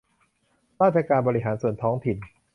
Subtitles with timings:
[0.81, 2.17] ราชการบริหารส่วนท้องถิ่น